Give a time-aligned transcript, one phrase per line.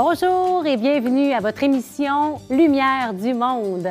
[0.00, 3.88] Bonjour et bienvenue à votre émission Lumière du monde.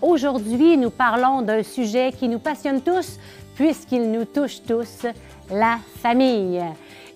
[0.00, 3.18] Aujourd'hui, nous parlons d'un sujet qui nous passionne tous
[3.56, 5.04] puisqu'il nous touche tous,
[5.50, 6.64] la famille.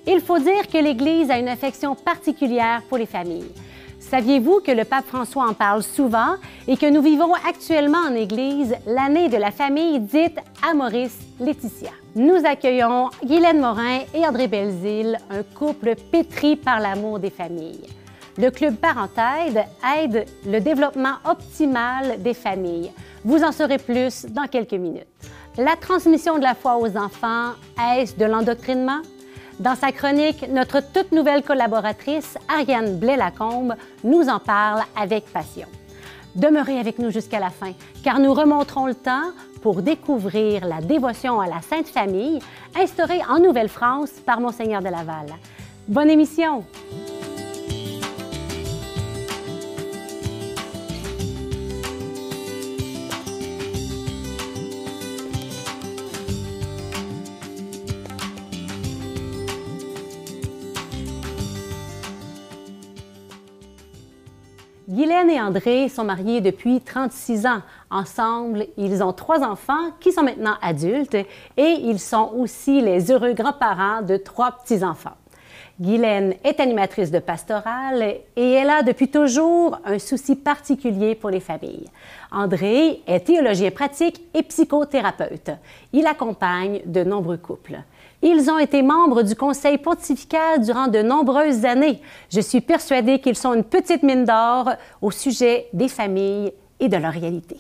[0.07, 3.51] Il faut dire que l'Église a une affection particulière pour les familles.
[3.99, 6.35] Saviez-vous que le pape François en parle souvent
[6.69, 10.39] et que nous vivons actuellement en Église l'année de la famille dite
[10.71, 11.93] Amoris Laetitia?
[12.15, 17.89] Nous accueillons Guylaine Morin et André Belzile, un couple pétri par l'amour des familles.
[18.37, 19.65] Le Club Parentaide
[19.97, 22.91] aide le développement optimal des familles.
[23.25, 25.07] Vous en saurez plus dans quelques minutes.
[25.57, 29.01] La transmission de la foi aux enfants, est-ce de l'endoctrinement?
[29.61, 35.69] Dans sa chronique, notre toute nouvelle collaboratrice, Ariane Blais-Lacombe, nous en parle avec passion.
[36.35, 37.71] Demeurez avec nous jusqu'à la fin,
[38.03, 39.31] car nous remonterons le temps
[39.63, 42.41] pour découvrir la dévotion à la Sainte Famille
[42.75, 45.27] instaurée en Nouvelle-France par Monseigneur de Laval.
[45.87, 46.65] Bonne émission!
[65.25, 67.63] Guylaine et André sont mariés depuis 36 ans.
[67.91, 73.33] Ensemble, ils ont trois enfants qui sont maintenant adultes et ils sont aussi les heureux
[73.33, 75.17] grands-parents de trois petits-enfants.
[75.81, 78.03] Guylaine est animatrice de pastorale
[78.37, 81.89] et elle a depuis toujours un souci particulier pour les familles.
[82.31, 85.51] André est théologien pratique et psychothérapeute.
[85.93, 87.79] Il accompagne de nombreux couples.
[88.27, 92.01] Ils ont été membres du Conseil pontifical durant de nombreuses années.
[92.31, 94.71] Je suis persuadée qu'ils sont une petite mine d'or
[95.03, 97.59] au sujet des familles et de leur réalité.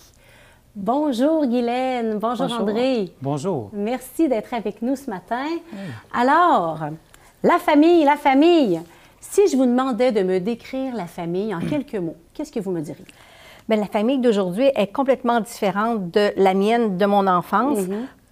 [0.74, 3.12] Bonjour Guylaine, bonjour, André.
[3.20, 3.68] Bonjour.
[3.74, 5.44] Merci d'être avec nous ce matin.
[6.14, 6.78] Alors,
[7.42, 8.80] la famille, la famille.
[9.20, 12.70] Si je vous demandais de me décrire la famille en quelques mots, qu'est-ce que vous
[12.70, 13.04] me diriez?
[13.68, 17.80] Bien, la famille d'aujourd'hui est complètement différente de la mienne de mon enfance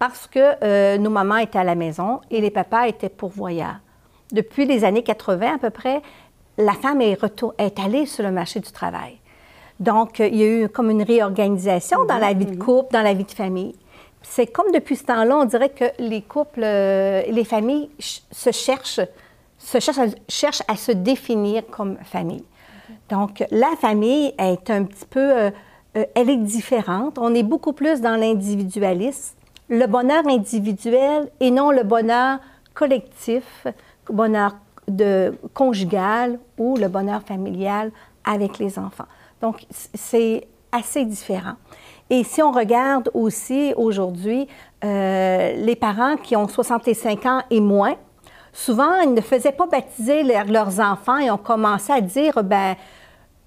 [0.02, 3.76] parce que euh, nos mamans étaient à la maison et les papas étaient pourvoyeurs.
[4.32, 6.02] Depuis les années 80 à peu près,
[6.58, 7.16] la femme est,
[7.58, 9.20] est allée sur le marché du travail.
[9.78, 13.14] Donc, il y a eu comme une réorganisation dans la vie de couple, dans la
[13.14, 13.76] vie de famille.
[14.22, 19.00] C'est comme depuis ce temps-là, on dirait que les couples, euh, les familles se cherchent,
[19.56, 22.44] se cherchent à, cherchent à se définir comme famille.
[23.08, 25.50] Donc, la famille est un petit peu, euh,
[26.16, 27.18] elle est différente.
[27.20, 29.36] On est beaucoup plus dans l'individualisme
[29.72, 32.38] le bonheur individuel et non le bonheur
[32.74, 34.56] collectif, le bonheur
[34.86, 37.90] de, conjugal ou le bonheur familial
[38.22, 39.06] avec les enfants.
[39.40, 41.54] Donc, c'est assez différent.
[42.10, 44.46] Et si on regarde aussi aujourd'hui,
[44.84, 47.94] euh, les parents qui ont 65 ans et moins,
[48.52, 52.76] souvent, ils ne faisaient pas baptiser leurs enfants et ont commencé à dire, ben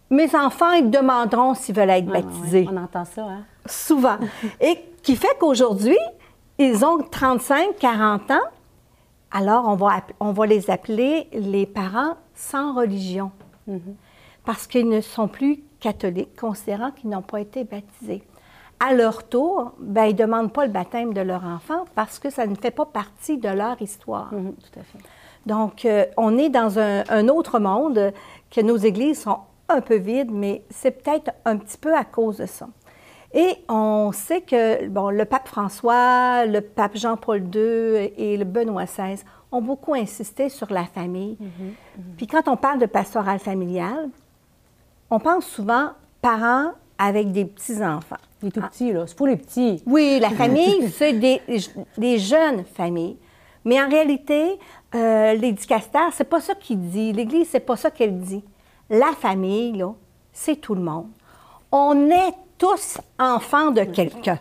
[0.10, 2.68] mes enfants, ils demanderont s'ils veulent être baptisés.
[2.72, 3.44] on entend ça, hein?
[3.68, 4.18] Souvent.
[4.62, 5.98] et qui fait qu'aujourd'hui,
[6.58, 8.40] ils ont 35, 40 ans,
[9.32, 13.32] alors on va, on va les appeler les parents sans religion.
[13.70, 13.96] Mm-hmm.
[14.46, 18.24] Parce qu'ils ne sont plus catholiques, considérant qu'ils n'ont pas été baptisés.
[18.80, 22.32] À leur tour, ben, ils ne demandent pas le baptême de leur enfant parce que
[22.32, 24.32] ça ne fait pas partie de leur histoire.
[24.32, 25.00] Tout à fait.
[25.46, 28.12] Donc, euh, on est dans un, un, autre monde
[28.50, 29.38] que nos églises sont
[29.70, 32.68] un peu vides, mais c'est peut-être un petit peu à cause de ça.
[33.38, 38.86] Et on sait que bon, le pape François, le pape Jean-Paul II et le Benoît
[38.86, 41.36] XVI ont beaucoup insisté sur la famille.
[41.40, 41.74] Mhm, mhm.
[42.16, 44.10] Puis quand on parle de pastoral familial,
[45.10, 45.90] on pense souvent
[46.22, 48.16] parents avec des petits-enfants.
[48.42, 49.06] Des tout petits, là.
[49.06, 49.84] C'est pour les petits.
[49.86, 51.42] Oui, la famille, c'est des,
[51.98, 53.18] des, jeunes familles.
[53.66, 54.58] Mais en réalité,
[54.94, 57.12] euh, l'éducateur, c'est pas ça qu'il dit.
[57.12, 58.46] L'Église, c'est pas ça qu'elle dit.
[58.90, 59.94] La famille, là,
[60.32, 61.10] c'est tout le monde.
[61.72, 64.40] On est tous enfants de quelqu'un.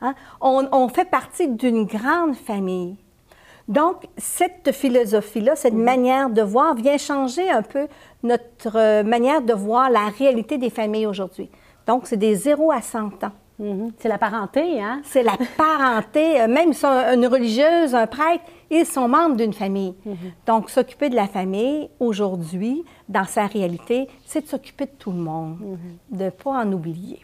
[0.00, 0.14] Hein?
[0.40, 2.96] On, fait partie d'une grande famille.
[3.66, 5.76] Donc, cette philosophie-là, cette mm-hmm.
[5.84, 7.88] manière de voir vient changer un peu
[8.22, 11.50] notre euh, manière de voir la réalité des familles aujourd'hui.
[11.86, 13.32] Donc, c'est des 0 à 100 ans.
[13.60, 13.92] Mm-hmm.
[13.98, 15.00] C'est la parenté, hein?
[15.04, 16.40] C'est la parenté.
[16.40, 19.94] Euh, même si une religieuse, un prêtre, ils sont membres d'une famille.
[20.06, 20.46] Mm-hmm.
[20.46, 25.18] Donc, s'occuper de la famille, aujourd'hui, dans sa réalité, c'est de s'occuper de tout le
[25.18, 25.56] monde,
[26.10, 27.20] de ne pas en oublier.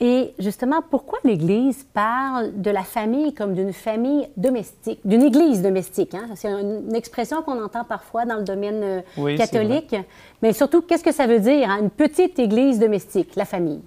[0.00, 6.14] Et justement, pourquoi l'Église parle de la famille comme d'une famille domestique, d'une Église domestique?
[6.14, 6.30] Hein?
[6.34, 9.94] C'est une expression qu'on entend parfois dans le domaine euh, catholique.
[10.40, 11.78] Mais surtout, qu'est-ce que ça veut dire, hein?
[11.82, 13.82] une petite Église domestique, la famille?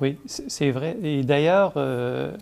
[0.00, 0.96] Oui, c'est vrai.
[1.02, 2.36] Et d'ailleurs, euh,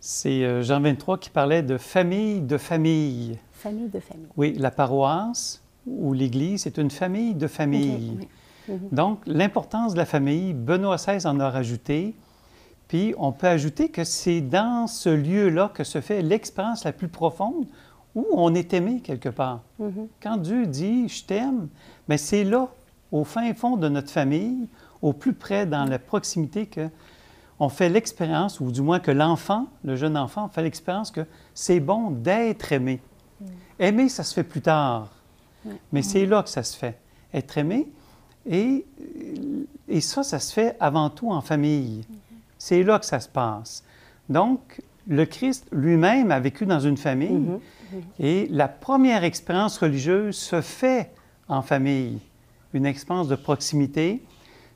[0.00, 3.38] c'est euh, Jean 23 qui parlait de famille de famille.
[3.52, 4.28] Famille de famille.
[4.36, 8.12] Oui, la paroisse, ou l'Église, c'est une famille de familles.
[8.14, 8.28] Ok,
[8.68, 8.78] oui.
[8.92, 12.14] Donc, l'importance de la famille, Benoît XVI en a rajouté.
[12.88, 17.08] Puis, on peut ajouter que c'est dans ce lieu-là que se fait l'expérience la plus
[17.08, 17.66] profonde
[18.14, 19.60] où on est aimé quelque part.
[19.78, 20.08] Mhm.
[20.22, 21.68] Quand Dieu dit je t'aime,
[22.08, 22.68] mais c'est là,
[23.12, 24.68] au fin fond de notre famille,
[25.02, 26.88] au plus près, dans la proximité, que
[27.58, 31.80] on fait l'expérience, ou du moins que l'enfant, le jeune enfant, fait l'expérience que c'est
[31.80, 33.00] bon d'être aimé.
[33.78, 35.08] Aimer, ça se fait plus tard,
[35.92, 36.98] mais c'est là que ça se fait.
[37.34, 37.86] Être aimé,
[38.48, 38.86] et,
[39.88, 42.04] et ça, ça se fait avant tout en famille.
[42.58, 43.84] C'est là que ça se passe.
[44.28, 47.60] Donc, le Christ lui-même a vécu dans une famille, Mhm.
[48.20, 51.10] et la première expérience religieuse se fait
[51.48, 52.20] en famille,
[52.72, 54.22] une expérience de proximité.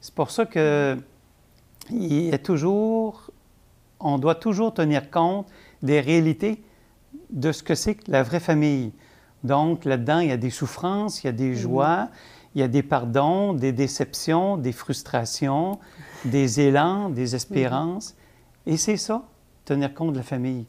[0.04, 0.98] C'est pour ça que
[1.88, 3.30] il est toujours,
[4.00, 5.46] on doit toujours tenir compte
[5.80, 6.62] des réalités
[7.30, 8.92] de ce que c'est que la vraie famille.
[9.44, 12.10] Donc là-dedans, il y a des souffrances, il y a des joies,
[12.54, 15.78] il y a des pardons, des déceptions, des frustrations,
[16.26, 18.14] des élans, des espérances.
[18.66, 19.22] Et c'est ça,
[19.64, 20.66] tenir compte de la famille.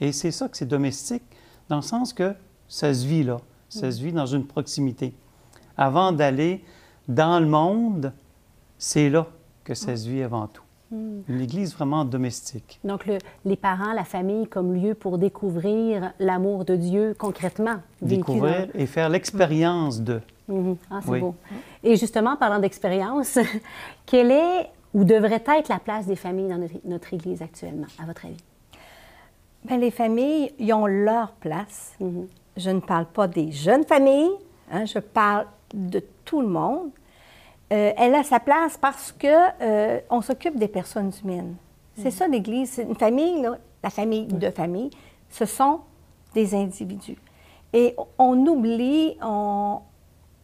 [0.00, 1.22] Et c'est ça que c'est domestique,
[1.68, 2.34] dans le sens que
[2.66, 3.36] ça se vit là,
[3.68, 5.14] ça se vit dans une proximité.
[5.76, 6.64] Avant d'aller
[7.06, 8.12] dans le monde,
[8.82, 9.26] c'est là
[9.62, 10.64] que ça se vit avant tout.
[10.90, 12.80] Une église vraiment domestique.
[12.84, 17.76] Donc, le- les parents, la famille comme lieu pour découvrir l'amour de Dieu concrètement.
[18.02, 20.20] Découvrir et faire l'expérience de.
[20.48, 20.76] Mhm.
[20.90, 21.20] Ah, c'est Oui.
[21.20, 21.34] beau.
[21.84, 23.38] Et justement, parlant d'expérience,
[24.04, 28.04] quelle est ou devrait être la place des familles dans notre, notre Église actuellement, à
[28.04, 28.36] votre avis?
[29.64, 31.92] Bien, les familles, ils ont leur place.
[32.00, 32.26] Mhm.
[32.56, 34.32] Je ne parle pas des jeunes familles,
[34.70, 36.90] hein, je parle de tout le monde.
[37.72, 39.26] Euh, elle a sa place parce que
[39.62, 41.56] euh, on s'occupe des personnes humaines.
[41.96, 42.70] C'est ça l'Église.
[42.70, 44.90] C'est une famille, là, la famille de famille,
[45.30, 45.80] ce sont
[46.34, 47.18] des individus.
[47.72, 49.78] Et on oublie, on,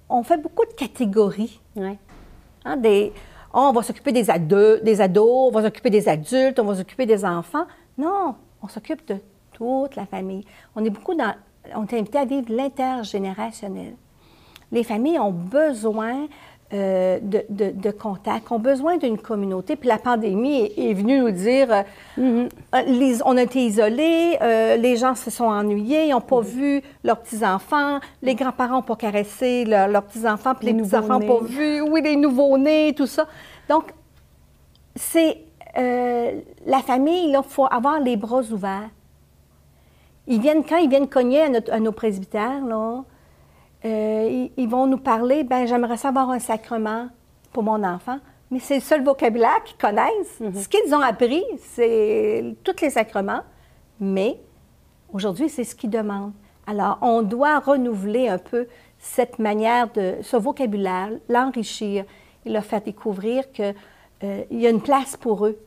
[0.09, 1.61] on fait beaucoup de catégories.
[2.65, 3.13] Hein, des,
[3.53, 6.77] oh, on va s'occuper des ados, des ados, on va s'occuper des adultes, on va
[6.77, 7.67] s'occuper des enfants.
[7.99, 9.19] Non, on s'occupe de
[9.53, 10.45] toute la famille.
[10.75, 11.35] On est beaucoup dans,
[11.75, 13.95] on est invité à vivre l'intergénérationnel.
[14.71, 16.27] Les familles ont besoin
[16.75, 19.75] euh, de, de, de contact, ont besoin d'une communauté.
[19.76, 21.82] Puis la pandémie est, est venue nous dire, euh,
[22.19, 26.41] euh, les- on a été isolés, euh, les gens se sont ennuyés, ils n'ont pas
[26.41, 31.19] vu leurs petits-enfants, les grands-parents n'ont pas caressé leur- leurs petits-enfants, puis Les les petits-enfants
[31.20, 33.26] n'ont pas vu, oui, les nouveaux-nés, tout ça.
[33.69, 33.85] Donc,
[34.94, 35.38] c'est
[35.79, 36.32] euh,
[36.67, 38.91] la famille, il faut avoir les bras ouverts.
[40.26, 43.00] Ils viennent, quand ils viennent cogner à, notre- à nos presbytères, là, euh,
[43.85, 47.09] ils, ils vont nous parler, ben j'aimerais savoir un sacrement
[47.53, 48.19] pour mon enfant.
[48.51, 50.39] Mais c'est le seul vocabulaire qu'ils connaissent.
[50.39, 53.43] Ce qu'ils ont appris, c'est tous les sacrements.
[54.01, 54.41] Mais
[55.13, 56.33] aujourd'hui, c'est ce qu'ils demandent.
[56.67, 58.67] Alors, on doit renouveler un peu
[58.99, 62.05] cette manière de, ce vocabulaire, l'enrichir
[62.45, 63.75] et leur faire découvrir qu'il
[64.23, 65.59] y a une place pour eux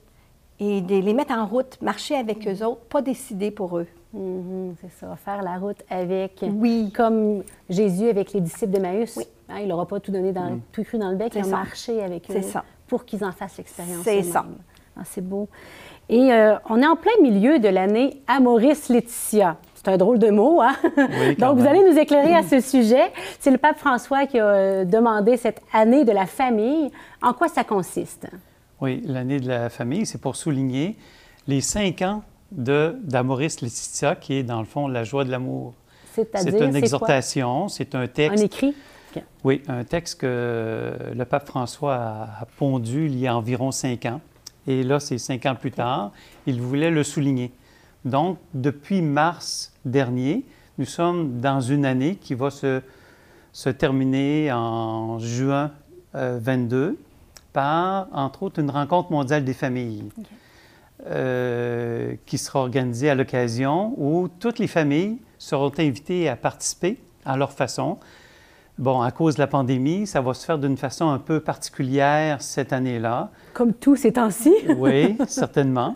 [0.60, 3.88] et de les mettre en route, marcher avec eux autres, pas décider pour eux.
[4.14, 6.44] Mhm, c'est ça, faire la route avec.
[6.54, 6.92] Oui.
[6.96, 9.18] Comme Jésus avec les disciples d'Emmaüs.
[9.50, 11.50] Hein, il n'aura pas tout donné dans, tout cru dans le bec, il a ça.
[11.52, 12.64] marché avec eux C'est ça.
[12.88, 14.04] pour qu'ils en fassent l'expérience.
[14.04, 14.46] C'est ça.
[14.98, 15.48] Ah, c'est beau.
[16.10, 19.58] Et euh, on est en plein milieu de l'année Amoris Laetitia.
[19.76, 20.76] C'est un drôle de mot, hein?
[20.98, 23.12] Oui, quand Donc, vous allez nous éclairer à ce sujet.
[23.40, 26.92] C'est le pape François qui a euh, demandé cette année de la famille.
[27.22, 28.28] En quoi ça consiste?
[28.82, 30.98] Oui, l'année de la famille, c'est pour souligner
[31.48, 35.74] les cinq ans d'Amoris Laetitia, qui est dans le fond la joie de l'amour.
[36.14, 38.44] C'est une exhortation, c'est un Un texte.
[38.44, 38.76] écrit?
[39.16, 39.24] OK.
[39.44, 44.06] Oui, un texte que le pape François a, a pondu il y a environ cinq
[44.06, 44.20] ans.
[44.68, 46.12] Et là, c'est cinq ans plus tard,
[46.46, 47.52] il voulait le souligner.
[48.06, 50.46] Donc, depuis mars dernier,
[50.78, 52.82] nous sommes dans une année qui va se,
[53.54, 55.72] se terminer en juin
[56.16, 56.98] euh, 22
[57.54, 60.04] par, entre autres, une rencontre mondiale des familles
[61.08, 67.38] euh, qui sera organisée à l'occasion où toutes les familles seront invitées à participer à
[67.38, 67.98] leur façon.
[68.78, 72.42] Bon, à cause de la pandémie, ça va se faire d'une façon un peu particulière
[72.42, 73.30] cette année-là.
[73.54, 74.54] Comme tous ces temps-ci.
[74.78, 75.96] Oui, certainement.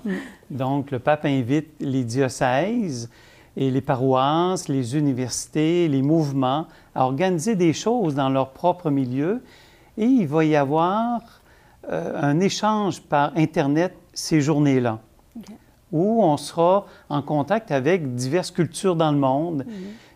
[0.50, 3.10] Donc, le pape invite les diocèses
[3.58, 9.42] et les paroisses, les universités, les mouvements à organiser des choses dans leur propre milieu.
[9.98, 11.22] Et il va y avoir
[11.90, 14.98] euh, un échange par Internet ces journées-là,
[15.92, 19.66] où on sera en contact avec diverses cultures dans le monde,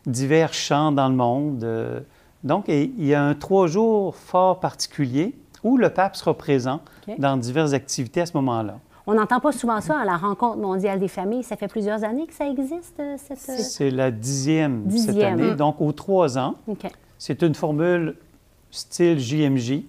[0.08, 1.64] divers chants dans le monde.
[1.64, 2.00] euh,
[2.44, 6.80] donc, il y a un trois jours fort particulier où le pape sera présent
[7.18, 8.80] dans diverses activités à ce moment-là.
[9.06, 11.44] On n'entend pas souvent ça à la rencontre mondiale des familles.
[11.44, 13.50] Ça fait plusieurs années que ça existe, euh, cette...
[13.50, 16.56] euh, C'est la dixième, cette année, donc aux trois ans.
[17.18, 18.16] C'est une formule
[18.72, 19.82] style JMJ.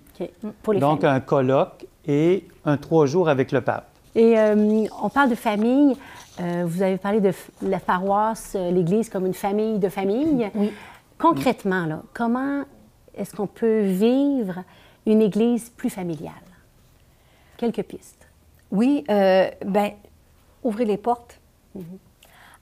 [0.63, 1.17] Pour les donc familles.
[1.17, 3.90] un colloque et un trois jours avec le pape.
[4.15, 5.97] Et euh, on parle de famille.
[6.41, 10.51] Euh, vous avez parlé de la paroisse, euh, l'Église comme une famille de famille.
[10.55, 10.73] Oui.
[11.19, 12.63] Concrètement, là, comment
[13.15, 14.65] est-ce qu'on peut vivre
[15.07, 16.33] une Église plus familiale?
[17.57, 18.27] Quelques pistes.
[18.71, 19.93] Oui, euh, ben,
[20.63, 21.39] ouvrir les portes.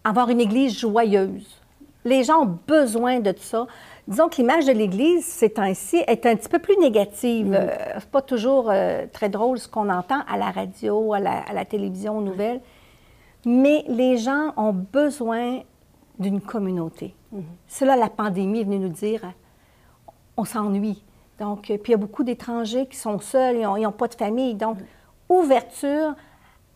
[0.03, 1.61] Avoir une église joyeuse.
[2.05, 3.67] Les gens ont besoin de ça.
[4.09, 7.55] Disons que l'image de l'église, ces temps-ci, est un petit peu plus négative.
[7.55, 7.69] Euh,
[8.01, 11.53] c'est pas toujours euh, très drôle ce qu'on entend à la radio, à la, à
[11.53, 12.61] la télévision, aux nouvelles.
[13.47, 15.61] Mais les gens ont besoin
[16.19, 17.15] d'une communauté.
[17.67, 19.21] C'est là la pandémie est venue nous dire
[20.37, 21.05] on s'ennuie.
[21.39, 24.15] Donc, euh, puis il y a beaucoup d'étrangers qui sont seuls et n'ont pas de
[24.15, 24.55] famille.
[24.55, 24.79] Donc,
[25.29, 26.15] ouverture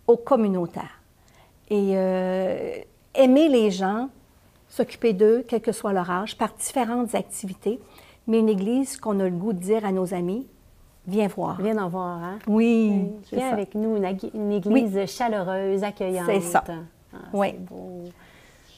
[0.07, 1.01] au communautaire.
[1.69, 2.75] Et euh,
[3.15, 4.09] aimer les gens,
[4.73, 7.79] s'occuper d'eux, quel que soit leur âge, par différentes activités.
[8.27, 10.47] Mais une église qu'on a le goût de dire à nos amis,
[11.07, 11.61] viens voir.
[11.61, 12.39] Viens en voir, hein?
[12.47, 13.53] Oui, Viens ça.
[13.55, 16.27] avec nous, une, Église chaleureuse, accueillante.
[16.27, 16.65] C'est ça.
[17.13, 17.53] Ah, Oui.
[17.59, 18.05] beau.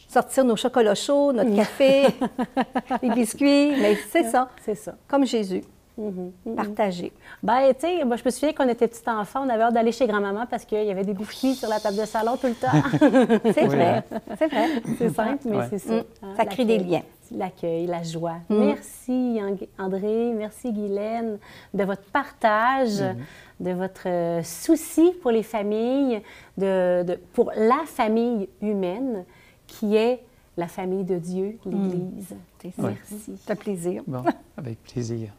[0.08, 2.06] Sortir nos chocolats chauds, notre café,
[3.02, 4.94] les biscuits, mais c'est ça, C'est ça.
[5.08, 5.62] comme Jésus,
[5.96, 6.32] Mhm.
[6.56, 7.12] partager.
[7.42, 9.92] Ben, tu sais, moi, je me souviens qu'on était petit enfant, on avait hâte d'aller
[9.92, 12.54] chez grand-maman parce qu'il y avait des biscuits sur la table de salon tout le
[12.54, 13.40] temps.
[13.54, 14.02] C'est Oui, vrai,
[14.38, 14.68] c'est vrai.
[14.98, 15.66] c'est simple, mais Ouais.
[15.70, 15.94] c'est ça.
[15.94, 16.04] Mm.
[16.22, 17.02] hein, Ça crée des liens.
[17.30, 18.34] L'accueil, la joie.
[18.48, 18.58] Mm.
[18.64, 19.40] Merci,
[19.78, 20.32] André.
[20.36, 21.38] Merci, Guylaine,
[21.72, 23.14] de votre partage, Mm-hmm.
[23.64, 26.20] de votre euh, souci pour les familles,
[26.58, 29.24] de, de- pour la famille humaine
[29.68, 30.20] qui est
[30.56, 32.32] la famille de Dieu, l'Église.
[32.32, 32.36] Mm.
[32.60, 32.82] C'est ça.
[32.88, 33.32] Merci.
[33.44, 34.02] C'est un plaisir.
[34.06, 34.24] Bon,
[34.56, 35.30] avec plaisir.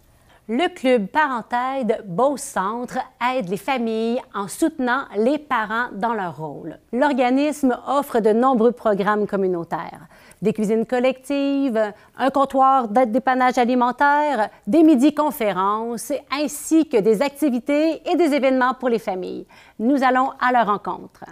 [0.48, 3.00] Le Club Parentaide Beau Centre
[3.34, 6.78] aide les familles en soutenant les parents dans leur rôle.
[6.94, 10.06] L'organisme offre de nombreux programmes communautaires.
[10.44, 11.82] Des cuisines collectives,
[12.16, 18.90] un comptoir d'aide dépannage alimentaire, des midi-conférences, ainsi que des activités et des événements pour
[18.90, 19.48] les familles.
[19.80, 21.24] Nous allons à leur rencontre.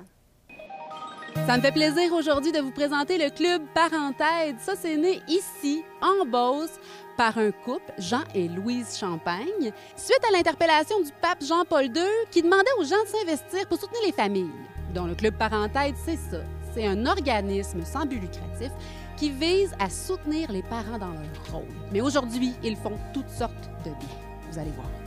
[1.35, 4.55] Ça me fait plaisir aujourd'hui de vous présenter le club Parentède.
[4.59, 6.79] Ça, c'est né ici, en Beauce,
[7.17, 12.43] par un couple, Jean et Louise Champagne, suite à l'interpellation du pape Jean-Paul II qui
[12.43, 14.51] demandait aux gens de s'investir pour soutenir les familles.
[14.93, 16.39] Donc, le club Parentède, c'est ça.
[16.73, 18.71] C'est un organisme sans but lucratif
[19.17, 21.67] qui vise à soutenir les parents dans leur rôle.
[21.91, 24.17] Mais aujourd'hui, ils font toutes sortes de bien.
[24.49, 25.02] Vous allez voir.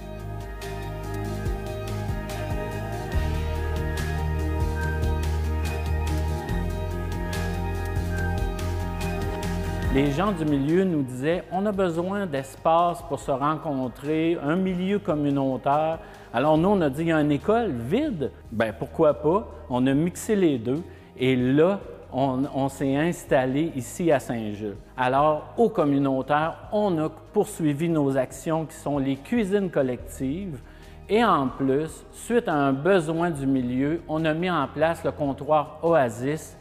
[9.96, 14.98] Les gens du milieu nous disaient on a besoin d'espace pour se rencontrer, un milieu
[14.98, 16.00] communautaire.
[16.34, 18.30] Alors nous, on a dit il y a une école vide.
[18.52, 19.48] Ben pourquoi pas?
[19.70, 20.82] On a mixé les deux
[21.16, 21.80] et là,
[22.12, 24.76] on, s'est installé ici à Saint-Jules.
[24.98, 30.60] Alors, au communautaire, on a poursuivi nos actions qui sont les cuisines collectives.
[31.08, 35.12] Et en plus, suite à un besoin du milieu, on a mis en place le
[35.12, 36.54] comptoir Oasis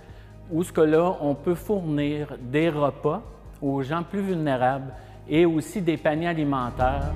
[0.52, 3.22] où ce que là, on peut fournir des repas
[3.62, 4.94] aux gens plus vulnérables
[5.28, 7.12] et aussi des paniers alimentaires.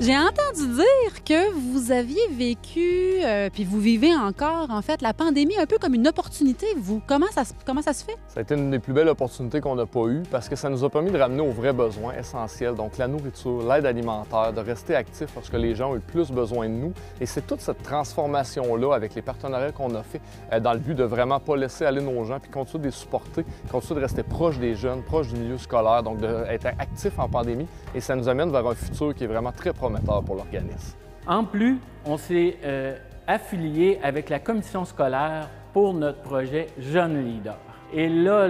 [0.00, 5.12] J'ai entendu dire que vous aviez vécu, euh, puis vous vivez encore, en fait, la
[5.12, 7.02] pandémie un peu comme une opportunité, vous.
[7.06, 8.16] Comment ça, comment ça se fait?
[8.28, 10.70] Ça a été une des plus belles opportunités qu'on n'a pas eues parce que ça
[10.70, 14.60] nous a permis de ramener aux vrais besoins essentiels, donc la nourriture, l'aide alimentaire, de
[14.62, 16.94] rester actifs lorsque les gens ont eu le plus besoin de nous.
[17.20, 20.22] Et c'est toute cette transformation-là avec les partenariats qu'on a fait
[20.54, 22.94] euh, dans le but de vraiment pas laisser aller nos gens puis continuer de les
[22.94, 27.28] supporter, continuer de rester proche des jeunes, proche du milieu scolaire, donc d'être actifs en
[27.28, 27.66] pandémie.
[27.94, 30.96] Et ça nous amène vers un futur qui est vraiment très prometteur pour l'organisme.
[31.28, 37.58] En plus, on s'est euh, affilié avec la commission scolaire pour notre projet Jeunes Leaders.
[37.92, 38.48] Et là,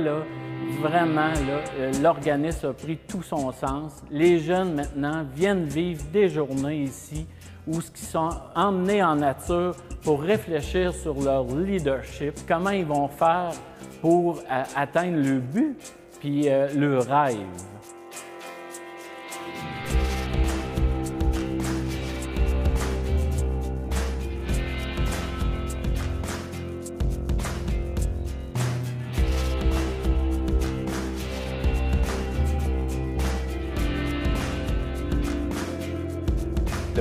[0.80, 1.32] vraiment,
[1.76, 4.00] euh, l'organisme a pris tout son sens.
[4.12, 7.26] Les jeunes, maintenant, viennent vivre des journées ici
[7.66, 13.50] où ils sont emmenés en nature pour réfléchir sur leur leadership, comment ils vont faire
[14.00, 15.76] pour euh, atteindre le but
[16.20, 17.77] puis le rêve.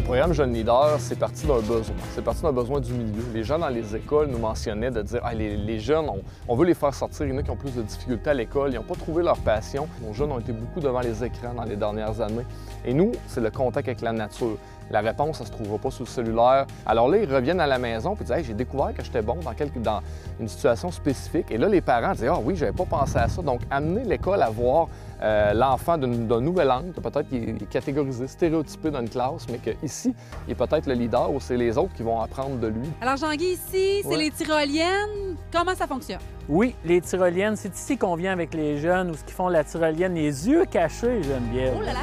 [0.07, 1.93] Programme Jeune Leader, c'est parti d'un besoin.
[2.15, 3.23] C'est parti d'un besoin du milieu.
[3.33, 6.05] Les gens dans les écoles nous mentionnaient de dire ah, les, jeunes,
[6.47, 7.25] on, veut les faire sortir.
[7.25, 9.21] Il y en a qui ont plus de difficultés à l'école, ils n'ont pas trouvé
[9.21, 9.85] leur passion.
[10.01, 12.45] Nos jeunes ont été beaucoup devant les écrans dans les dernières années.
[12.85, 14.57] Et nous, c'est le contact avec la nature.
[14.89, 16.65] La réponse, ça se trouvera pas sur le cellulaire.
[16.85, 19.81] Alors là, ils reviennent à la maison et disent j'ai découvert que j'étais bon dans,
[19.81, 20.01] dans
[20.39, 21.47] une situation spécifique.
[21.51, 23.41] Et là, les parents disent ah oui, j'avais pas pensé à ça.
[23.41, 24.87] Donc, amener l'école à voir
[25.21, 29.96] euh, l'enfant d'un nouvel angle, peut-être qu'il est catégorisé, stéréotypé dans une classe, mais qu'ici,
[30.05, 32.87] il est peut-être le leader ou c'est les autres qui vont apprendre de lui.
[33.01, 35.35] Alors, Jean-Guy, ici, c'est les tyroliennes.
[35.51, 36.19] Comment ça fonctionne?
[36.47, 39.63] Oui, les tyroliennes, c'est ici qu'on vient avec les jeunes ou ce qui font la
[39.63, 41.75] tyrolienne, les yeux cachés, Geneviève.
[41.77, 41.99] Oh là là!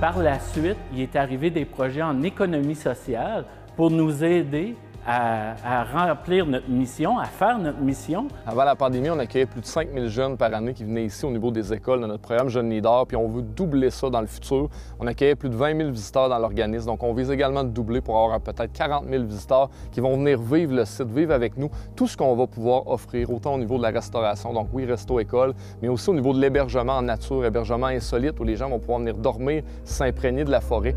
[0.00, 3.46] Par la suite, il est arrivé des projets en économie sociale
[3.76, 8.26] pour nous aider à, remplir notre mission, à faire notre mission.
[8.44, 11.30] Avant la pandémie, on accueillait plus de 5000 jeunes par année qui venaient ici au
[11.30, 14.26] niveau des écoles de notre programme Jeunes Leaders, puis on veut doubler ça dans le
[14.26, 14.68] futur.
[14.98, 18.00] On accueillait plus de 20 000 visiteurs dans l'organisme, donc on vise également de doubler
[18.00, 21.70] pour avoir peut-être 40 000 visiteurs qui vont venir vivre le site, vivre avec nous
[21.94, 25.54] tout ce qu'on va pouvoir offrir, autant au niveau de la restauration, donc oui, resto-école,
[25.82, 28.98] mais aussi au niveau de l'hébergement en nature, hébergement insolite où les gens vont pouvoir
[28.98, 30.94] venir dormir, s'imprégner de la forêt.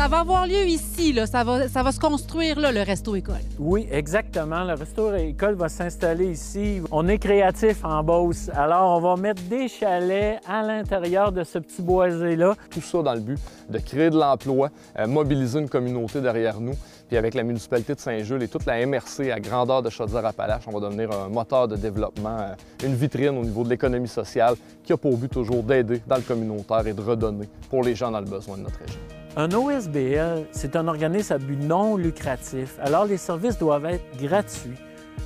[0.00, 1.26] Ça va avoir lieu ici, là.
[1.26, 3.42] Ça, va, ça va se construire là, le resto-école.
[3.58, 4.64] Oui, exactement.
[4.64, 6.80] Le resto-école va s'installer ici.
[6.90, 8.48] On est créatif en Beauce.
[8.54, 12.54] Alors, on va mettre des chalets à l'intérieur de ce petit boisé-là.
[12.70, 13.38] Tout ça dans le but
[13.68, 16.76] de créer de l'emploi, euh, mobiliser une communauté derrière nous.
[17.08, 20.78] Puis avec la municipalité de Saint-Jules et toute la MRC à grandeur de Chaudière-Appalaches, on
[20.78, 24.94] va devenir un moteur de développement, euh, une vitrine au niveau de l'économie sociale qui
[24.94, 28.20] a pour but toujours d'aider dans le communautaire et de redonner pour les gens dans
[28.20, 29.19] le besoin de notre région.
[29.36, 34.76] Un OSBL, c'est un organisme à but non lucratif, alors les services doivent être gratuits.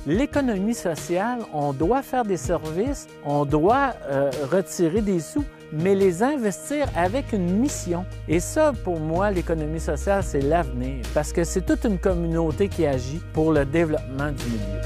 [0.05, 6.21] L'économie sociale, on doit faire des services, on doit euh, retirer des sous, mais les
[6.21, 8.05] investir avec une mission.
[8.27, 12.85] Et ça, pour moi, l'économie sociale, c'est l'avenir, parce que c'est toute une communauté qui
[12.85, 14.81] agit pour le développement du milieu.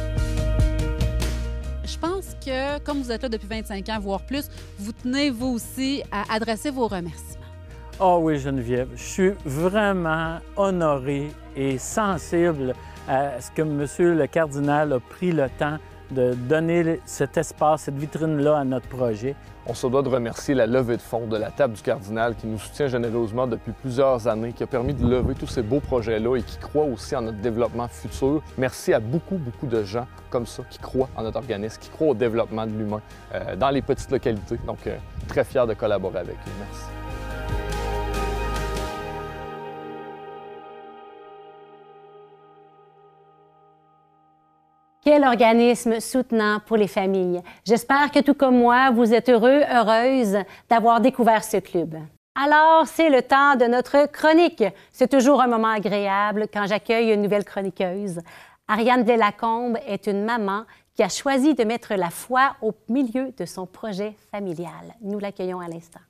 [1.83, 5.47] Je pense que, comme vous êtes là depuis 25 ans, voire plus, vous tenez vous
[5.47, 7.38] aussi à adresser vos remerciements.
[8.01, 12.73] Oh oui, Geneviève, je suis vraiment honoré et sensible
[13.09, 15.77] à ce que Monsieur le cardinal a pris le temps
[16.09, 19.35] de donner cet espace, cette vitrine-là à notre projet.
[19.67, 22.47] On se doit de remercier la levée de fonds de la table du cardinal qui
[22.47, 26.37] nous soutient généreusement depuis plusieurs années, qui a permis de lever tous ces beaux projets-là
[26.37, 28.41] et qui croit aussi en notre développement futur.
[28.57, 32.07] Merci à beaucoup, beaucoup de gens comme ça qui croient en notre organisme, qui croient
[32.07, 33.01] au développement de l'humain
[33.35, 34.57] euh, dans les petites localités.
[34.65, 34.95] Donc, euh,
[35.27, 36.51] très fier de collaborer avec eux.
[36.59, 36.98] Merci.
[45.11, 47.41] Quel organisme soutenant pour les familles.
[47.65, 50.37] J'espère que tout comme moi, vous êtes heureux, heureuse
[50.69, 51.95] d'avoir découvert ce club.
[52.39, 54.63] Alors, c'est le temps de notre chronique.
[54.91, 58.19] C'est toujours un moment agréable quand j'accueille une nouvelle chroniqueuse.
[58.67, 63.45] Ariane Delacombe est une maman qui a choisi de mettre la foi au milieu de
[63.45, 64.93] son projet familial.
[65.01, 66.01] Nous l'accueillons à l'instant.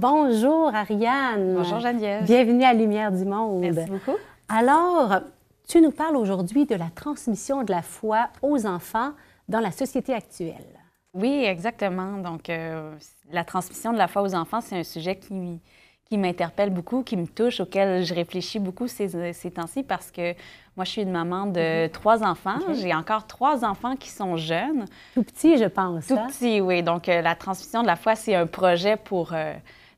[0.00, 1.56] Bonjour Ariane.
[1.56, 2.24] Bonjour Geneviève.
[2.24, 3.60] Bienvenue à Lumière du Monde.
[3.60, 4.16] Merci beaucoup.
[4.48, 5.20] Alors,
[5.68, 9.12] tu nous parles aujourd'hui de la transmission de la foi aux enfants
[9.46, 10.64] dans la société actuelle.
[11.12, 12.16] Oui, exactement.
[12.16, 12.94] Donc, euh,
[13.30, 15.60] la transmission de la foi aux enfants, c'est un sujet qui,
[16.06, 20.32] qui m'interpelle beaucoup, qui me touche, auquel je réfléchis beaucoup ces, ces temps-ci parce que
[20.78, 21.90] moi, je suis une maman de mhm.
[21.90, 22.58] trois enfants.
[22.72, 24.86] J'ai encore trois enfants qui sont jeunes.
[25.12, 26.06] Tout petits, je pense.
[26.06, 26.28] Tout hein?
[26.28, 26.82] petits, oui.
[26.82, 29.34] Donc, euh, la transmission de la foi, c'est un projet pour...
[29.34, 29.52] Euh,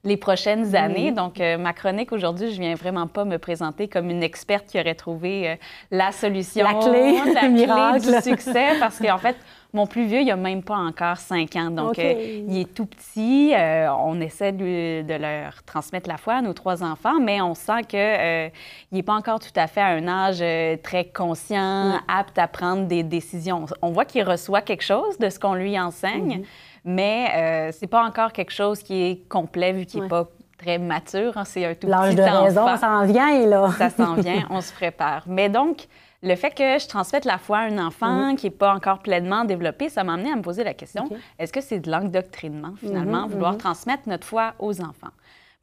[0.04, 1.12] les prochaines années.
[1.12, 4.80] Donc, euh, ma chronique aujourd'hui, je viens vraiment pas me présenter comme une experte qui
[4.80, 5.54] aurait trouvé euh,
[5.92, 9.36] la solution, la clé, la clé du succès, parce qu'en fait,
[9.72, 11.70] mon plus vieux, il a même pas encore cinq ans.
[11.70, 13.54] Donc, euh, il est tout petit.
[13.56, 18.50] on essaie de, leur transmettre la foi à nos trois enfants, mais on sent qu'il
[18.90, 20.44] n'est pas encore tout à fait à un âge
[20.82, 23.66] très conscient, apte à prendre des décisions.
[23.80, 26.40] On voit qu'il reçoit quelque chose de ce qu'on lui enseigne.
[26.40, 30.28] Mm-hmm mais euh, c'est pas encore quelque chose qui est complet vu qu'il n'est pas
[30.58, 31.36] très mature.
[31.36, 31.44] Hein.
[31.44, 33.70] c'est un tout L'âge de raison, ça s'en vient, là.
[33.78, 35.24] ça s'en vient, on se prépare.
[35.26, 35.86] Mais donc,
[36.22, 38.36] le fait que je transmette la foi à un enfant mm-hmm.
[38.36, 41.52] qui n'est pas encore pleinement développé, ça m'a amené à me poser la question est-ce
[41.52, 43.58] que c'est de l'endoctrinement, finalement, mm-hmm, vouloir mm-hmm.
[43.58, 45.10] transmettre notre foi aux enfants?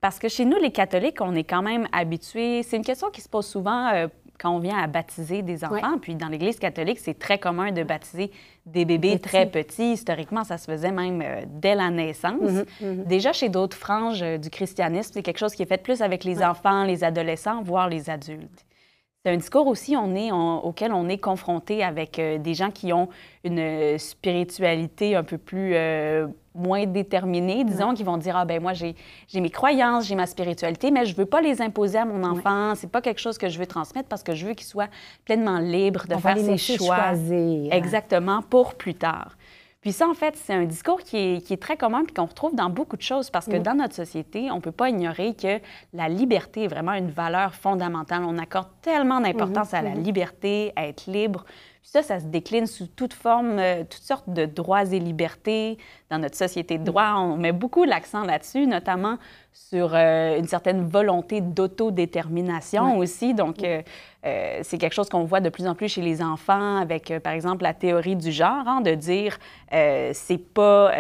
[0.02, 2.64] Parce que chez nous, les catholiques, on est quand même habitués.
[2.64, 3.90] C'est une question qui se pose souvent.
[3.94, 4.08] Euh,
[4.40, 7.84] quand on vient à baptiser des enfants, puis dans l'Église catholique, c'est très commun de
[7.84, 8.32] baptiser
[8.66, 9.94] des bébés très petits.
[9.94, 12.40] Historiquement, ça se faisait même euh, dès la naissance.
[12.42, 13.04] Mhm, mhm.
[13.06, 16.24] Déjà, chez d'autres franges euh, du christianisme, c'est quelque chose qui est fait plus avec
[16.24, 18.66] les enfants, les adolescents, voire les adultes.
[19.26, 22.94] C'est un discours aussi on est, auquel on est confronté avec euh, des gens qui
[22.94, 23.10] ont
[23.44, 25.76] une spiritualité un peu plus
[26.56, 28.96] moins déterminés, disons, qui vont dire Ah, ben moi, j'ai
[29.34, 32.76] mes croyances, j'ai ma spiritualité, mais je veux pas les imposer à mon enfant.
[32.76, 34.90] C'est pas quelque chose que je veux transmettre parce que je veux qu'il soit
[35.26, 37.14] pleinement libre de faire ses choix.
[37.72, 39.36] Exactement, pour plus tard.
[39.82, 42.26] Puis ça, en fait, c'est un discours qui est, qui est, très commun et qu'on
[42.26, 45.36] retrouve dans beaucoup de choses parce que dans notre société, on ne peut pas ignorer
[45.36, 45.60] que
[45.94, 48.24] la liberté est vraiment une valeur fondamentale.
[48.26, 50.04] On accorde tellement d'importance à la mm-hmm.
[50.04, 51.46] liberté, à être libre.
[51.82, 55.78] Puis ça, ça se décline sous toute forme, euh, toutes sortes de droits et libertés.
[56.10, 59.18] Dans notre société de droit, on met beaucoup l'accent là-dessus, notamment
[59.70, 63.34] sur euh, une certaine volonté d'autodétermination aussi.
[63.34, 63.82] Donc, euh,
[64.26, 67.34] euh, c'est quelque chose qu'on voit de plus en plus chez les enfants avec, par
[67.34, 69.38] exemple, la théorie du genre, hein, de dire
[69.72, 70.92] c'est pas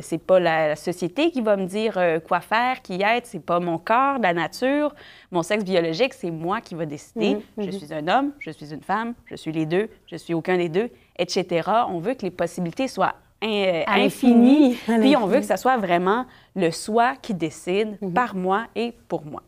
[0.00, 3.76] c'est pas la société qui va me dire quoi faire, qui être, c'est pas mon
[3.76, 4.94] corps, la nature,
[5.30, 7.34] mon sexe biologique, c'est moi qui va décider.
[7.58, 7.66] Mm-hmm.
[7.66, 10.56] Je suis un homme, je suis une femme, je suis les deux, je suis aucun
[10.56, 11.68] des deux, etc.
[11.88, 14.76] On veut que les possibilités soient infini.
[14.86, 18.12] Puis on veut que ce soit vraiment le soi qui décide mhm.
[18.12, 19.42] par moi et pour moi.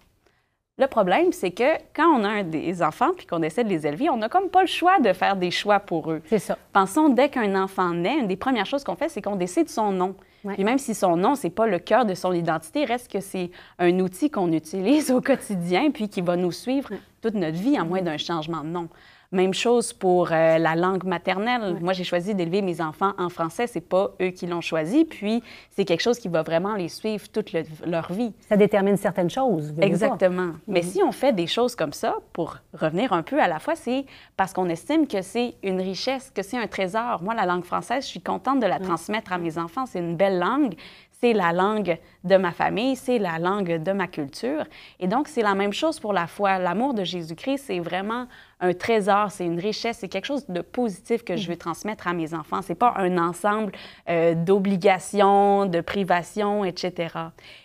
[0.76, 4.10] Le problème, c'est que quand on a des enfants puis qu'on essaie de les élever,
[4.10, 6.20] on n'a comme pas le choix de faire des choix pour eux.
[6.26, 6.58] C'est ça.
[6.72, 9.92] Pensons, dès qu'un enfant naît, une des premières choses qu'on fait, c'est qu'on décide son
[9.92, 10.16] nom.
[10.52, 13.50] Puis même si son nom, c'est pas le cœur de son identité, reste que c'est
[13.78, 16.90] un outil qu'on utilise au quotidien puis qui va nous suivre
[17.22, 18.88] toute notre vie, à moins d'un changement de nom.
[19.34, 21.78] Même chose pour euh, la langue maternelle.
[21.80, 23.66] Moi, j'ai choisi d'élever mes enfants en français.
[23.66, 25.04] C'est pas eux qui l'ont choisi.
[25.04, 27.52] Puis, c'est quelque chose qui va vraiment les suivre toute
[27.84, 28.32] leur vie.
[28.48, 29.74] Ça détermine certaines choses.
[29.80, 30.52] Exactement.
[30.68, 30.86] Mais mhm.
[30.86, 34.06] si on fait des choses comme ça, pour revenir un peu à la fois, c'est
[34.36, 37.20] parce qu'on estime que c'est une richesse, que c'est un trésor.
[37.20, 39.86] Moi, la langue française, je suis contente de la transmettre à mes enfants.
[39.86, 40.76] C'est une belle langue
[41.24, 44.64] c'est la langue de ma famille, c'est la langue de ma culture.
[45.00, 46.58] Et donc, c'est la même chose pour la foi.
[46.58, 48.26] L'amour de Jésus-Christ, c'est vraiment
[48.64, 52.14] un trésor, c'est une richesse, c'est quelque chose de positif que je veux transmettre à
[52.14, 52.62] mes enfants.
[52.62, 53.72] C'est pas un ensemble
[54.09, 57.14] euh, d'obligations, de privations, etc.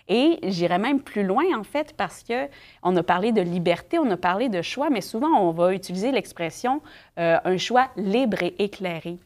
[0.10, 2.48] Et j'irais même plus loin, en fait, parce que
[2.84, 6.12] on a parlé de liberté, on a parlé de choix, mais souvent, on va utiliser
[6.12, 6.82] l'expression
[7.18, 9.18] euh, un choix libre et éclairé.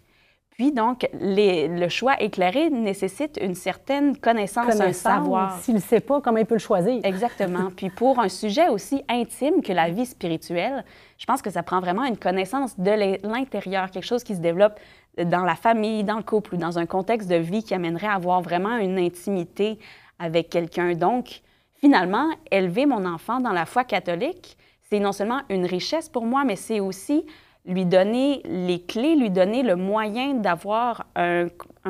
[0.55, 5.59] Puis donc, le choix éclairé nécessite une certaine connaissance, un savoir.
[5.59, 6.99] S'il ne sait pas, comment il peut le choisir?
[7.03, 7.71] Exactement.
[7.75, 10.85] Puis pour un sujet aussi intime que la vie spirituelle,
[11.17, 14.79] je pense que ça prend vraiment une connaissance de l'intérieur, quelque chose qui se développe
[15.17, 18.13] dans la famille, dans le couple ou dans un contexte de vie qui amènerait à
[18.13, 19.79] avoir vraiment une intimité
[20.19, 20.93] avec quelqu'un.
[20.93, 21.41] Donc,
[21.75, 24.55] finalement, élever mon enfant dans la foi catholique,
[24.89, 27.25] c'est non seulement une richesse pour moi, mais c'est aussi
[27.65, 31.47] lui donner les clés, lui donner le moyen d'avoir un,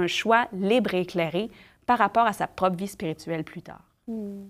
[0.08, 1.50] choix libre et éclairé
[1.86, 3.82] par rapport à sa propre vie spirituelle plus tard.
[4.08, 4.46] Hmm.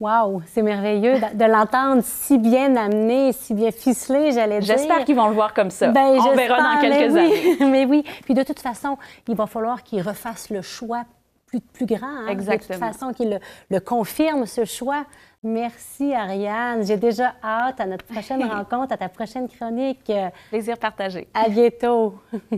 [0.00, 4.78] Wow, c'est merveilleux de, l'entendre si bien amené, si bien ficelé, j'allais dire.
[4.78, 5.88] J'espère qu'ils vont le voir comme ça.
[5.88, 7.56] Ben, On verra dans quelques années.
[7.70, 8.96] mais oui, puis de toute façon,
[9.28, 11.04] il va falloir qu'ils refassent le choix
[11.50, 12.06] plus, plus grand.
[12.06, 12.28] Hein?
[12.28, 12.78] Exactement.
[12.78, 13.38] De toute façon, qu'il le,
[13.70, 15.04] le confirme, ce choix.
[15.42, 16.84] Merci, Ariane.
[16.84, 20.10] J'ai déjà hâte à notre prochaine rencontre, à ta prochaine chronique.
[20.50, 21.28] Plaisir partagé.
[21.34, 22.14] À bientôt.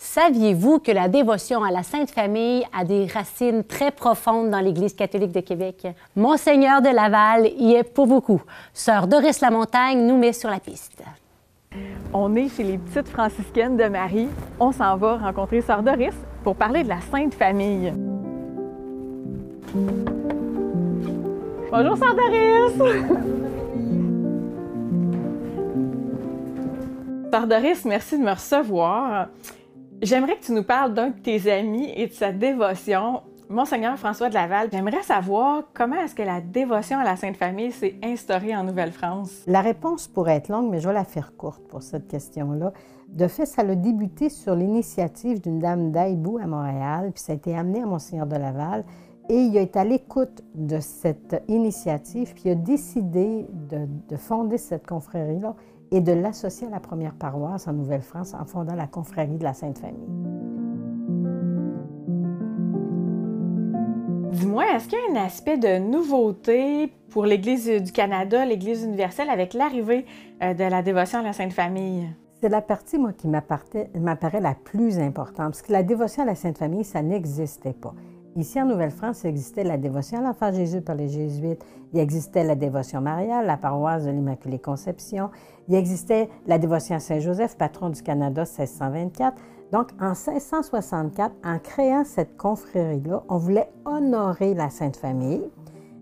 [0.00, 4.94] Saviez-vous que la dévotion à la Sainte Famille a des racines très profondes dans l'Église
[4.94, 5.88] catholique de Québec?
[6.14, 8.40] Monseigneur de Laval y est pour beaucoup.
[8.72, 11.02] Sœur Doris Lamontagne nous met sur la piste.
[12.14, 14.28] On est chez les petites franciscaines de Marie.
[14.60, 16.14] On s'en va rencontrer Sœur Doris
[16.48, 17.92] pour parler de la Sainte Famille.
[21.70, 22.72] Bonjour, Sœur Doris!
[27.30, 29.28] Sœur Doris, merci de me recevoir.
[30.00, 33.20] J'aimerais que tu nous parles d'un de tes amis et de sa dévotion.
[33.50, 37.72] Monseigneur François de Laval, j'aimerais savoir comment est-ce que la dévotion à la Sainte Famille
[37.72, 39.44] s'est instaurée en Nouvelle-France?
[39.46, 42.74] La réponse pourrait être longue, mais je vais la faire courte pour cette question-là.
[43.08, 47.36] De fait, ça a débuté sur l'initiative d'une dame d'Aïbou à Montréal, puis ça a
[47.36, 48.84] été amené à Monseigneur de Laval.
[49.30, 54.58] Et il a été à l'écoute de cette initiative, puis il a décidé de, fonder
[54.58, 55.54] cette confrérie-là
[55.90, 59.54] et de l'associer à la première paroisse en Nouvelle-France en fondant la confrérie de la
[59.54, 60.57] Sainte Famille.
[64.38, 69.30] Dis-moi, est-ce qu'il y a un aspect de nouveauté pour l'Église du Canada, l'Église universelle,
[69.30, 70.06] avec l'arrivée
[70.44, 72.06] euh, de la dévotion à la Sainte Famille?
[72.40, 76.36] C'est la partie, moi, qui m'apparaît la plus importante, parce que la dévotion à la
[76.36, 77.94] Sainte Famille, ça n'existait pas.
[78.36, 81.64] Ici, en Nouvelle-France, il existait la dévotion à l'enfant Jésus par les Jésuites.
[81.92, 85.30] Il existait la dévotion mariale, la paroisse de l'Immaculée Conception.
[85.66, 89.36] Il existait la dévotion à Saint-Joseph, patron du Canada 1624.
[89.72, 95.44] Donc, en 1664, en créant cette confrérie-là, on voulait honorer la Sainte Famille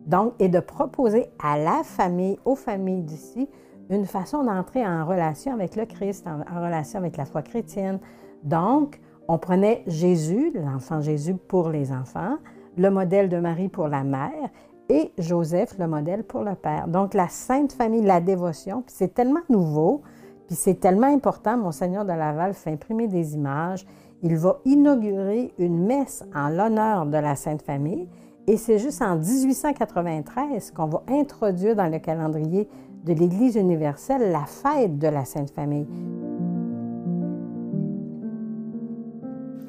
[0.06, 3.48] donc, et de proposer à la famille, aux familles d'ici,
[3.90, 7.98] une façon d'entrer en relation avec le Christ, en, en, relation avec la foi chrétienne.
[8.44, 12.36] Donc, on prenait Jésus, l'enfant Jésus pour les enfants,
[12.76, 14.50] le modèle de Marie pour la mère
[14.88, 16.86] et Joseph, le modèle pour le père.
[16.86, 20.02] Donc, la Sainte Famille, la dévotion, c'est tellement nouveau,
[20.46, 21.56] puis c'est tellement important.
[21.56, 23.86] Monseigneur de Laval fait imprimer des images.
[24.22, 28.08] Il va inaugurer une messe en l'honneur de la Sainte Famille.
[28.46, 32.68] Et c'est juste en 1893 qu'on va introduire dans le calendrier
[33.04, 35.86] de l'Église universelle la fête de la Sainte Famille.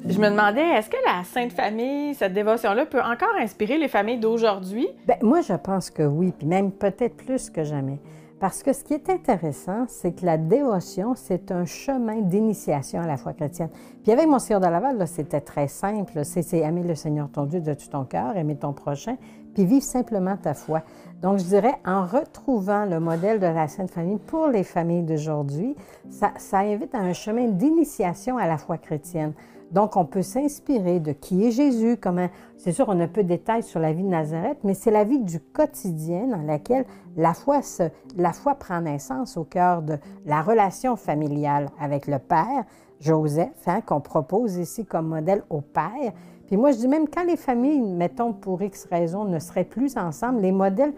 [0.08, 4.18] Je me demandais, est-ce que la Sainte Famille, cette dévotion-là, peut encore inspirer les familles
[4.18, 4.88] d'aujourd'hui?
[5.06, 7.98] Bien, moi, je pense que oui, puis même peut-être plus que jamais.
[8.40, 13.06] Parce que ce qui est intéressant, c'est que la dévotion, c'est un chemin d'initiation à
[13.06, 13.70] la foi chrétienne.
[14.04, 16.24] Puis avec mon Seigneur de Laval, c'était très simple.
[16.24, 19.16] C'est aimer le Seigneur ton Dieu de tout ton cœur, aimer ton prochain,
[19.54, 20.82] puis vivre simplement ta foi.
[21.20, 25.74] Donc, je dirais, en retrouvant le modèle de la Sainte Famille pour les familles d'aujourd'hui,
[26.08, 29.32] ça, ça invite à un chemin d'initiation à la foi chrétienne.
[29.70, 32.28] Donc, on peut s'inspirer de qui est Jésus, comment.
[32.56, 35.04] C'est sûr, on a peu de détails sur la vie de Nazareth, mais c'est la
[35.04, 36.84] vie du quotidien dans laquelle
[37.16, 37.84] la foi, se,
[38.16, 42.64] la foi prend naissance au cœur de la relation familiale avec le Père,
[43.00, 46.12] Joseph, hein, qu'on propose ici comme modèle au Père.
[46.46, 49.96] Puis moi, je dis même quand les familles, mettons pour X raisons, ne seraient plus
[49.98, 50.94] ensemble, les modèles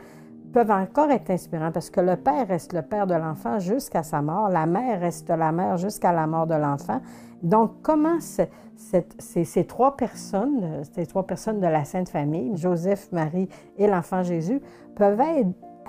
[0.52, 4.20] peuvent encore être inspirants parce que le père reste le père de l'enfant jusqu'à sa
[4.20, 7.00] mort, la mère reste la mère jusqu'à la mort de l'enfant.
[7.42, 13.86] Donc, comment ces, trois personnes, ces trois personnes de la Sainte Famille, Joseph, Marie et
[13.86, 14.60] l'enfant Jésus,
[14.94, 15.22] peuvent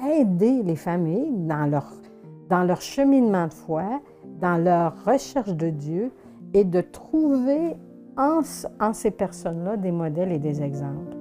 [0.09, 1.91] aider les familles dans leur,
[2.49, 4.01] dans leur cheminement de foi,
[4.39, 6.11] dans leur recherche de Dieu
[6.53, 7.75] et de trouver
[8.17, 8.41] en,
[8.79, 11.20] en ces personnes-là des modèles et des exemples?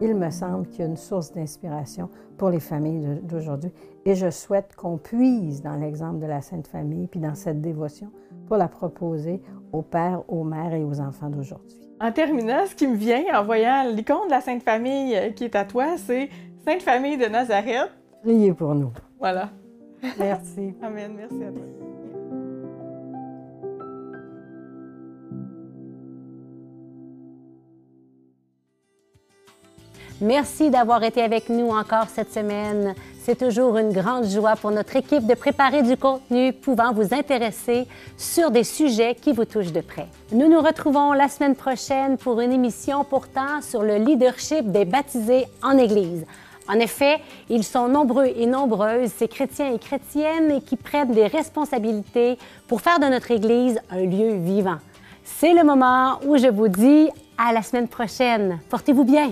[0.00, 3.72] Il me semble qu'il y a une source d'inspiration pour les familles d'aujourd'hui.
[4.04, 8.10] Et je souhaite qu'on puise dans l'exemple de la Sainte Famille, puis dans cette dévotion,
[8.46, 11.76] pour la proposer aux pères, aux mères et aux enfants d'aujourd'hui.
[12.00, 15.44] En terminant, ce qui me vient en voyant l'icône de la Sainte Famille euh, qui
[15.44, 16.28] est à toi, c'est
[16.64, 17.90] Sainte Famille de Nazareth.
[18.22, 18.92] Priez pour nous.
[19.18, 19.50] Voilà.
[20.18, 20.74] Merci.
[20.80, 21.12] Amen.
[21.16, 21.87] Merci à toi.
[30.20, 32.96] Merci d'avoir été avec nous encore cette semaine.
[33.22, 37.86] C'est toujours une grande joie pour notre équipe de préparer du contenu pouvant vous intéresser
[38.16, 40.08] sur des sujets qui vous touchent de près.
[40.32, 45.46] Nous nous retrouvons la semaine prochaine pour une émission portant sur le leadership des baptisés
[45.62, 46.26] en Église.
[46.68, 52.38] En effet, ils sont nombreux et nombreuses, ces chrétiens et chrétiennes qui prennent des responsabilités
[52.66, 54.78] pour faire de notre Église un lieu vivant.
[55.22, 58.58] C'est le moment où je vous dis à la semaine prochaine.
[58.68, 59.30] Portez-vous bien.